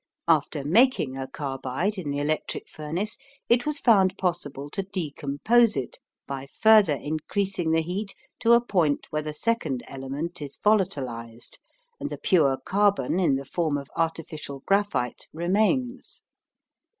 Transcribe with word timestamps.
After 0.27 0.63
making 0.63 1.15
a 1.15 1.27
carbide 1.27 1.95
in 1.95 2.09
the 2.09 2.17
electric 2.17 2.67
furnace 2.67 3.19
it 3.49 3.67
was 3.67 3.77
found 3.77 4.17
possible 4.17 4.67
to 4.71 4.81
decompose 4.81 5.77
it 5.77 5.99
by 6.25 6.47
further 6.47 6.95
increasing 6.95 7.69
the 7.69 7.83
heat 7.83 8.15
to 8.39 8.53
a 8.53 8.65
point 8.65 9.05
where 9.11 9.21
the 9.21 9.31
second 9.31 9.83
element 9.87 10.41
is 10.41 10.57
volatilized 10.63 11.59
and 11.99 12.09
the 12.09 12.17
pure 12.17 12.57
carbon 12.65 13.19
in 13.19 13.35
the 13.35 13.45
form 13.45 13.77
of 13.77 13.91
artificial 13.95 14.61
graphite 14.65 15.27
remains. 15.33 16.23